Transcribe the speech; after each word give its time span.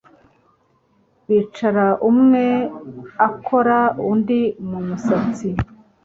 bicara 1.27 1.85
umwe 2.09 2.45
akora 3.27 3.77
undi 4.11 4.41
mu 4.67 4.79
musatsi, 4.87 5.47